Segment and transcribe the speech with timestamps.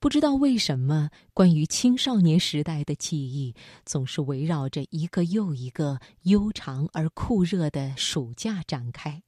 [0.00, 9.22] 不知道为什么，关于青少年时代的记忆总是围绕着一个又一个悠长而酷热的暑假展开。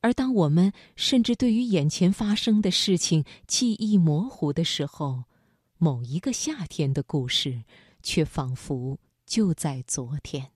[0.00, 5.24] 而当我们甚至对于眼前发生的事情记忆模糊的时候，
[5.76, 7.64] 某一个夏天的故事
[8.02, 10.50] 却仿佛就在昨天。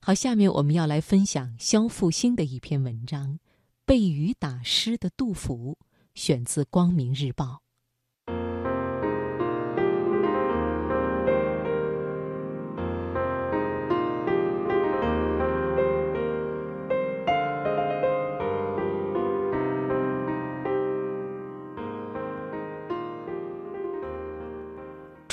[0.00, 3.34] 好，下面我们要来分享肖复兴的一篇文章
[3.84, 5.78] 《被雨打湿的杜甫》，
[6.14, 7.62] 选自《光明日报》。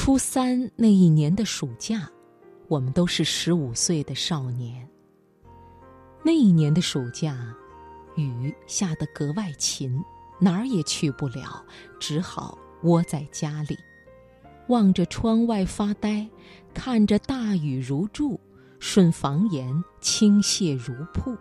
[0.07, 2.09] 初三那一年的暑假，
[2.70, 4.88] 我们都是十五岁的少年。
[6.23, 7.53] 那一年的暑假，
[8.15, 10.01] 雨下得格外勤，
[10.39, 11.62] 哪儿也去不了，
[11.99, 13.77] 只好窝在家里，
[14.70, 16.26] 望着窗外发呆，
[16.73, 18.39] 看着大雨如注，
[18.79, 21.35] 顺房檐倾泻如瀑，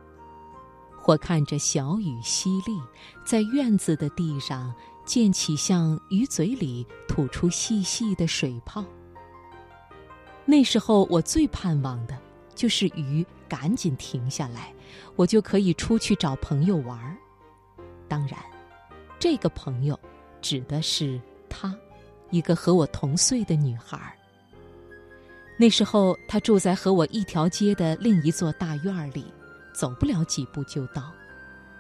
[1.01, 2.83] 或看着小雨淅沥，
[3.25, 4.75] 在院子的地上。
[5.07, 8.85] 溅起像鱼嘴里吐出细细的水泡。
[10.45, 12.19] 那时候我最盼望的
[12.55, 14.75] 就是鱼赶紧停下来，
[15.15, 17.17] 我就可以出去找朋友玩儿。
[18.09, 18.39] 当然，
[19.19, 19.99] 这个朋友
[20.43, 21.75] 指的是她，
[22.31, 24.13] 一个和我同岁的女孩儿。
[25.57, 29.25] 那时候她住在和我一条街的另一座大院里，
[29.73, 31.13] 走不了几步就到，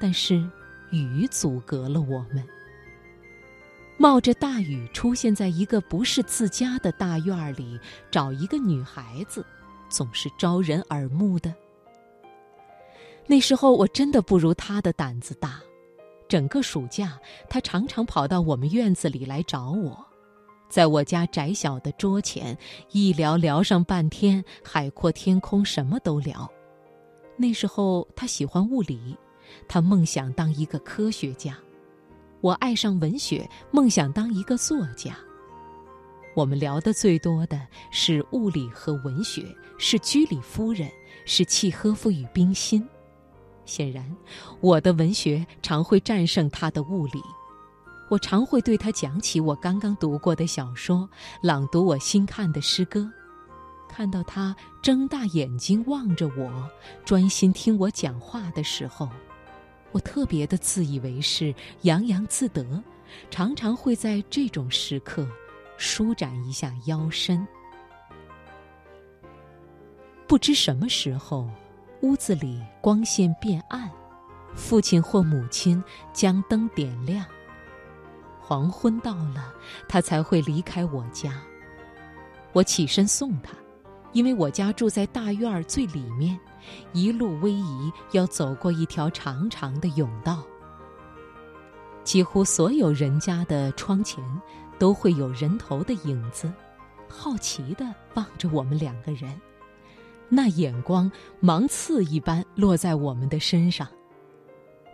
[0.00, 0.48] 但是
[0.90, 2.46] 雨阻隔了我们。
[4.06, 7.76] 冒着大雨出现在一个不是自家的大院里，
[8.08, 9.44] 找一个女孩子，
[9.88, 11.52] 总是招人耳目的。
[13.26, 15.60] 那时候我真的不如他的胆子大，
[16.28, 17.18] 整个暑假
[17.50, 20.06] 他常常跑到我们院子里来找我，
[20.68, 22.56] 在我家窄小的桌前
[22.92, 26.48] 一聊聊上半天，海阔天空，什么都聊。
[27.36, 29.16] 那时候他喜欢物理，
[29.66, 31.58] 他梦想当一个科学家。
[32.40, 35.16] 我爱上文学，梦想当一个作家。
[36.34, 37.60] 我们聊的最多的
[37.90, 39.42] 是物理和文学，
[39.78, 40.90] 是居里夫人，
[41.24, 42.86] 是契诃夫与冰心。
[43.64, 44.04] 显然，
[44.60, 47.22] 我的文学常会战胜他的物理。
[48.08, 51.08] 我常会对他讲起我刚刚读过的小说，
[51.42, 53.10] 朗读我新看的诗歌。
[53.88, 56.70] 看到他睁大眼睛望着我，
[57.04, 59.08] 专心听我讲话的时候。
[59.96, 62.62] 我特别的自以为是，洋洋自得，
[63.30, 65.26] 常常会在这种时刻
[65.78, 67.48] 舒展一下腰身。
[70.26, 71.48] 不知什么时候，
[72.02, 73.90] 屋子里光线变暗，
[74.54, 75.82] 父亲或母亲
[76.12, 77.24] 将灯点亮。
[78.38, 79.50] 黄昏到了，
[79.88, 81.40] 他才会离开我家。
[82.52, 83.54] 我起身送他，
[84.16, 86.40] 因为我家住在大院儿最里面。
[86.94, 90.42] 一路逶迤，要走过一条长长的甬道。
[92.02, 94.24] 几乎所有人家的窗前
[94.78, 96.50] 都会有人头的影子，
[97.06, 99.38] 好奇地望着我们两个人，
[100.30, 103.86] 那眼光芒刺一般落在我们的身上。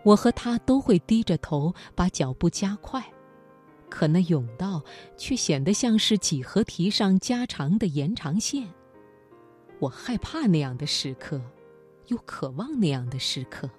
[0.03, 3.01] 我和他都会低着头，把脚步加快，
[3.89, 4.83] 可那甬道
[5.15, 8.67] 却显得像是几何题上加长的延长线。
[9.79, 11.41] 我害怕那样的时刻。
[12.07, 13.69] 又渴望那样的时刻，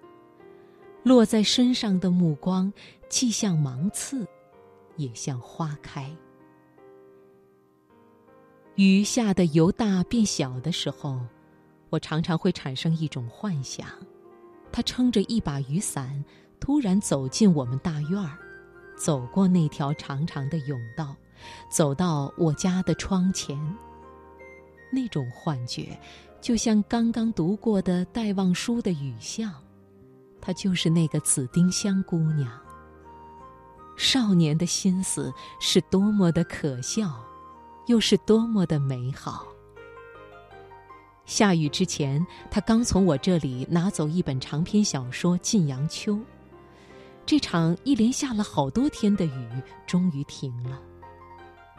[1.03, 2.73] 落在身上的目光，
[3.07, 4.27] 既像芒刺，
[4.97, 6.11] 也像花开。
[8.77, 11.21] 雨下的由大变小的时候，
[11.91, 13.87] 我常常会产生一种幻想：
[14.73, 16.25] 他撑着一把雨伞，
[16.59, 18.39] 突然走进我们大院儿，
[18.97, 21.15] 走过那条长长的甬道，
[21.71, 23.55] 走到我家的窗前。
[24.95, 25.99] 那种幻觉。
[26.41, 29.53] 就像刚刚读过的戴望舒的雨巷，
[30.41, 32.51] 她就是那个紫丁香姑娘。
[33.97, 37.15] 少年的心思是多么的可笑，
[37.87, 39.47] 又是多么的美好。
[41.25, 46.13] 下雨之前，他刚从我这里拿走一本长篇小说《晋阳秋》。
[47.25, 49.49] 这场一连下了好多天的雨
[49.87, 50.79] 终于停了。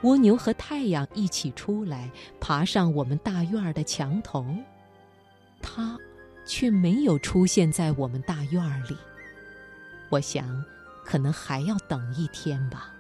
[0.06, 4.46] 蜗牛和太阳一起出来，爬上我们大院儿的墙头。
[5.64, 5.98] 他，
[6.46, 8.96] 却没有出现在我们大院里。
[10.10, 10.64] 我想，
[11.04, 12.94] 可能还要等一天吧。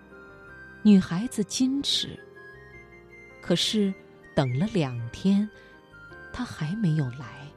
[0.81, 2.19] 女孩子矜持。
[3.40, 3.94] 可是，
[4.34, 5.48] 等了两天，
[6.34, 7.48] 他还没有来。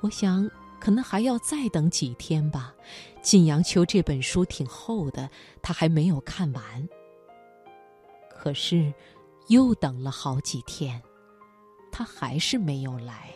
[0.00, 2.74] 我想，可能还要再等几天吧。
[3.22, 5.30] 《晋阳秋》这本书挺厚的，
[5.62, 6.88] 他还没有看完。
[8.42, 8.90] 可是，
[9.48, 10.98] 又等了好几天，
[11.92, 13.28] 他还是没有来。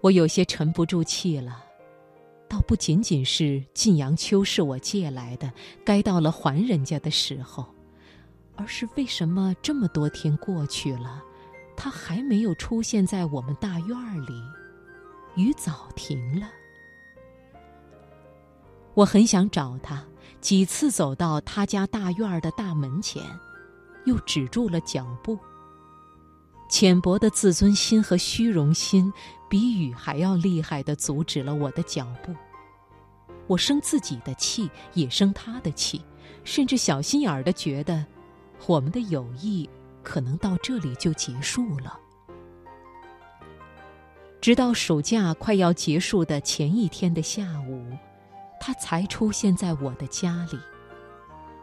[0.00, 1.64] 我有些沉不住气了，
[2.48, 5.52] 倒不仅仅是晋阳秋是我借来的，
[5.84, 7.66] 该到了还人家的时候，
[8.54, 11.20] 而是为什么这么多天过去了，
[11.76, 14.40] 他还没有出现在我们大院里？
[15.34, 16.48] 雨早停了，
[18.94, 20.06] 我很想找他，
[20.40, 23.22] 几次走到他家大院的大门前，
[24.04, 25.38] 又止住了脚步。
[26.70, 29.12] 浅薄的自尊心和虚荣心，
[29.48, 32.34] 比雨还要厉害的阻止了我的脚步。
[33.46, 36.04] 我生自己的气，也生他的气，
[36.44, 38.04] 甚至小心眼儿的觉得，
[38.66, 39.68] 我们的友谊
[40.02, 41.98] 可能到这里就结束了。
[44.40, 47.82] 直到暑假快要结束的前一天的下午，
[48.60, 50.58] 他才出现在我的家里。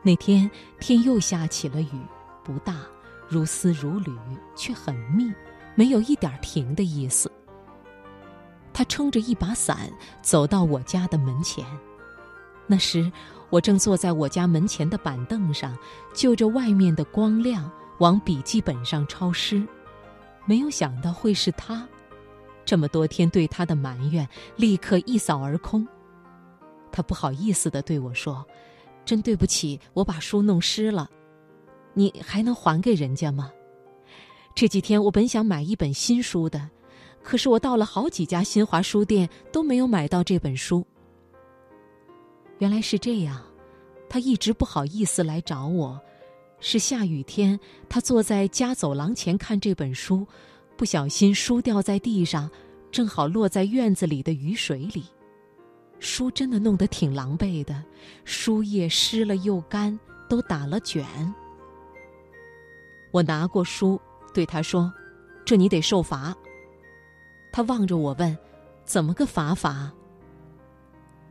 [0.02, 0.50] 那天
[0.80, 2.02] 天又下起了雨，
[2.44, 2.76] 不大。
[3.28, 4.16] 如丝如缕，
[4.56, 5.34] 却很密，
[5.74, 7.32] 没有一点停的意思。
[8.72, 11.66] 他撑着一把伞走到我家的门前，
[12.68, 13.12] 那时
[13.50, 15.76] 我正坐在我家门前的板凳上，
[16.14, 17.68] 就着外面的光亮
[17.98, 19.66] 往笔记本上抄诗。
[20.46, 21.84] 没有想到会是他，
[22.64, 25.88] 这么多天对他的埋怨立刻一扫而空。
[26.92, 28.46] 他不好意思的对我说
[29.06, 31.10] ：“真对不起，我把书弄湿了。”
[31.94, 33.52] 你还能还给人家吗？
[34.54, 36.70] 这几天我本想买一本新书的，
[37.24, 40.86] 可是我到了好几家新华书店都没有买到这本书。
[42.60, 43.42] 原来是这样，
[44.10, 46.00] 他一直不好意思来找我。
[46.60, 47.60] 是下雨天，
[47.90, 50.26] 他坐在家走廊前看这本书，
[50.78, 52.50] 不小心书掉在地上，
[52.92, 55.04] 正好落在院子里的雨水里。
[56.00, 57.84] 书真的弄得挺狼狈的，
[58.24, 59.98] 书页湿了又干，
[60.30, 61.06] 都打了卷。
[63.12, 64.00] 我拿过书，
[64.34, 64.94] 对他说
[65.46, 66.36] ：“这你得受罚。”
[67.52, 68.38] 他望着我问
[68.84, 69.92] ：“怎么个罚法？”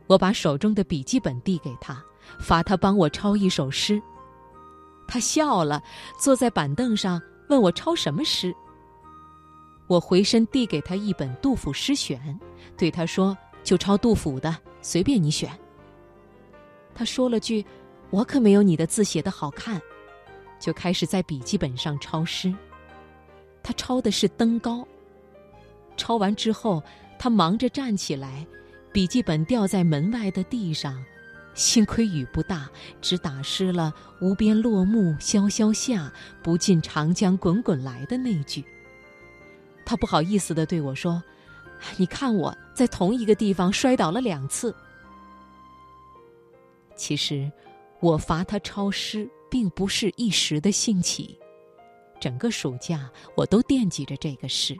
[0.07, 2.03] 我把手中的笔记本递给他，
[2.39, 4.01] 罚他帮我抄一首诗。
[5.07, 5.81] 他笑了，
[6.19, 8.53] 坐在板凳上问我抄什么诗。
[9.87, 12.39] 我回身递给他一本杜甫诗选，
[12.75, 15.51] 对他说：“就抄杜甫的，随便你选。”
[16.95, 17.65] 他说了句
[18.09, 19.81] ：“我可没有你的字写的好看。”
[20.57, 22.55] 就开始在笔记本上抄诗。
[23.61, 24.79] 他抄的是《登高》。
[25.97, 26.81] 抄完之后，
[27.19, 28.47] 他忙着站起来，
[28.93, 31.03] 笔记本掉在门外的地上。
[31.53, 32.69] 幸亏雨不大，
[33.01, 36.11] 只打湿了“无边落木萧萧下，
[36.41, 38.63] 不尽长江滚滚来的”那句。
[39.85, 41.21] 他不好意思地对我说
[41.97, 44.75] ：“你看我在同一个地方摔倒了两次。”
[46.95, 47.51] 其实，
[47.99, 49.29] 我罚他抄诗。
[49.47, 51.39] 并不是一时的兴起，
[52.19, 54.75] 整个暑假我都惦记着这个事。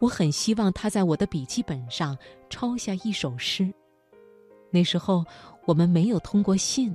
[0.00, 2.18] 我很希望他在我的笔记本上
[2.50, 3.72] 抄下一首诗。
[4.70, 5.24] 那时候
[5.66, 6.92] 我们没有通过信，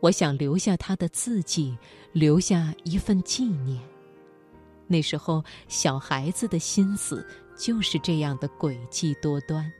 [0.00, 1.76] 我想留下他的字迹，
[2.12, 3.78] 留下一份纪念。
[4.86, 7.26] 那时候小孩子的心思
[7.56, 9.72] 就是这样的诡计多端。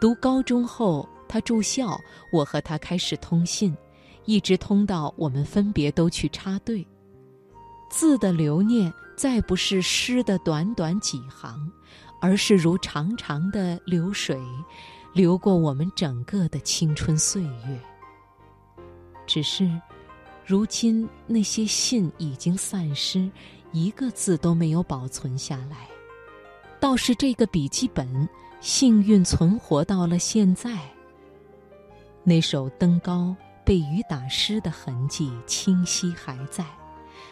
[0.00, 2.00] 读高中后，他住校，
[2.32, 3.76] 我和他开始通信。
[4.24, 6.86] 一直通到我们分别都去插队，
[7.90, 11.68] 字的留念再不是诗的短短几行，
[12.20, 14.40] 而是如长长的流水，
[15.12, 17.80] 流过我们整个的青春岁月。
[19.26, 19.68] 只是，
[20.46, 23.28] 如今那些信已经散失，
[23.72, 25.88] 一个字都没有保存下来，
[26.78, 28.28] 倒是这个笔记本
[28.60, 30.78] 幸运存活到了现在。
[32.22, 33.34] 那首《登高》。
[33.64, 36.64] 被雨打湿的痕迹清晰还在，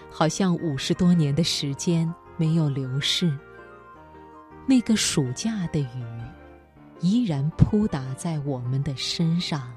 [0.09, 3.37] 好像五十多年的时间没有流逝。
[4.64, 6.04] 那个暑假的雨，
[7.00, 9.73] 依然扑打在我们的身上，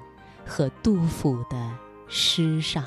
[0.46, 2.84] 和杜甫的诗上。